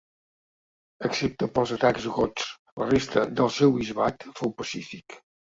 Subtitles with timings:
[1.09, 2.49] Excepte pels atacs gots
[2.83, 5.21] la resta del seu bisbat fou pacífic.